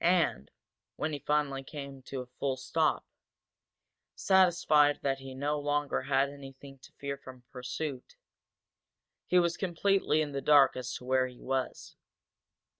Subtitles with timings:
[0.00, 0.52] And,
[0.94, 3.04] when he finally came to a full stop,
[4.14, 8.14] satisfied that he no longer had anything to fear from pursuit,
[9.26, 11.96] he was completely in the dark as to where he was.